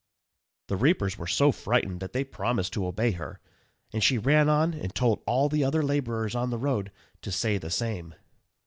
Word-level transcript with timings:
The 0.67 0.77
reapers 0.77 1.19
were 1.19 1.27
so 1.27 1.51
frightened 1.51 1.99
that 1.99 2.11
they 2.11 2.23
promised 2.23 2.73
to 2.73 2.87
obey 2.87 3.11
her. 3.11 3.39
And 3.93 4.03
she 4.03 4.17
ran 4.17 4.49
on 4.49 4.73
and 4.73 4.95
told 4.95 5.21
all 5.27 5.47
the 5.47 5.63
other 5.63 5.83
labourers 5.83 6.33
on 6.33 6.49
the 6.49 6.57
road 6.57 6.91
to 7.21 7.31
say 7.31 7.59
the 7.59 7.69
same. 7.69 8.15